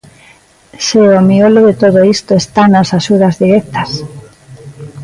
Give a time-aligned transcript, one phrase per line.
[0.85, 3.91] ¡Se o miolo de todo isto está nas axudas directas!